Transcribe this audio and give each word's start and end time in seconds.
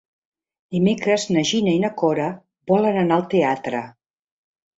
Dimecres 0.75 1.25
na 1.35 1.43
Gina 1.49 1.75
i 1.77 1.81
na 1.83 1.91
Cora 1.99 2.31
volen 2.73 2.99
anar 3.03 3.19
al 3.21 3.27
teatre. 3.37 3.85